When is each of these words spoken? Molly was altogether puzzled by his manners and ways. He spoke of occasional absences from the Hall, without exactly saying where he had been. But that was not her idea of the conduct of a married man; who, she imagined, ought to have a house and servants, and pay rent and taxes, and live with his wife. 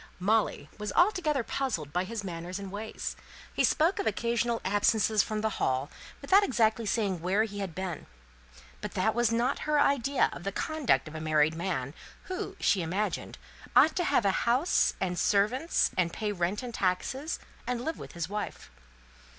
Molly 0.19 0.67
was 0.79 0.91
altogether 0.93 1.43
puzzled 1.43 1.93
by 1.93 2.05
his 2.05 2.23
manners 2.23 2.57
and 2.57 2.71
ways. 2.71 3.15
He 3.53 3.63
spoke 3.63 3.99
of 3.99 4.07
occasional 4.07 4.59
absences 4.65 5.21
from 5.21 5.41
the 5.41 5.51
Hall, 5.61 5.91
without 6.23 6.43
exactly 6.43 6.87
saying 6.87 7.21
where 7.21 7.43
he 7.43 7.59
had 7.59 7.75
been. 7.75 8.07
But 8.81 8.95
that 8.95 9.13
was 9.13 9.31
not 9.31 9.59
her 9.69 9.79
idea 9.79 10.31
of 10.33 10.43
the 10.43 10.51
conduct 10.51 11.07
of 11.07 11.13
a 11.13 11.21
married 11.21 11.53
man; 11.53 11.93
who, 12.23 12.55
she 12.59 12.81
imagined, 12.81 13.37
ought 13.75 13.95
to 13.95 14.03
have 14.05 14.25
a 14.25 14.31
house 14.49 14.95
and 14.99 15.19
servants, 15.19 15.91
and 15.95 16.11
pay 16.11 16.31
rent 16.31 16.63
and 16.63 16.73
taxes, 16.73 17.37
and 17.67 17.85
live 17.85 17.99
with 17.99 18.13
his 18.13 18.27
wife. 18.27 18.71